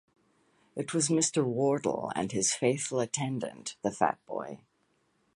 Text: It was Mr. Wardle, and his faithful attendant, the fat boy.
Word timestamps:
It 0.75 0.95
was 0.95 1.09
Mr. 1.09 1.43
Wardle, 1.45 2.11
and 2.15 2.31
his 2.31 2.55
faithful 2.55 3.01
attendant, 3.01 3.75
the 3.83 3.91
fat 3.91 4.17
boy. 4.25 4.61